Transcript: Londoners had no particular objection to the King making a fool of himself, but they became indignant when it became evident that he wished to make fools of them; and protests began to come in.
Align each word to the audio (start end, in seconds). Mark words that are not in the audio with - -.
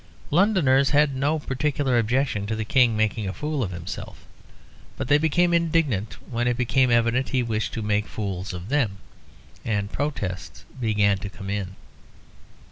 Londoners 0.31 0.89
had 0.89 1.15
no 1.15 1.37
particular 1.37 1.99
objection 1.99 2.47
to 2.47 2.55
the 2.55 2.65
King 2.65 2.97
making 2.97 3.27
a 3.27 3.33
fool 3.33 3.61
of 3.61 3.69
himself, 3.69 4.25
but 4.97 5.07
they 5.09 5.19
became 5.19 5.53
indignant 5.53 6.15
when 6.27 6.47
it 6.47 6.57
became 6.57 6.89
evident 6.89 7.27
that 7.27 7.33
he 7.33 7.43
wished 7.43 7.71
to 7.73 7.83
make 7.83 8.07
fools 8.07 8.51
of 8.51 8.69
them; 8.69 8.97
and 9.63 9.91
protests 9.91 10.65
began 10.79 11.19
to 11.19 11.29
come 11.29 11.51
in. 11.51 11.75